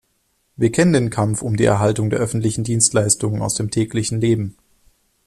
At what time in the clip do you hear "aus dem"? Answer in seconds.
3.43-3.69